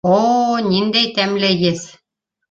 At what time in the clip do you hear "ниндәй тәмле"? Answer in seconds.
0.67-1.51